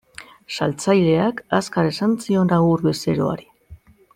[0.55, 3.51] Saltzaileak azkar esan zion agur bezeroari.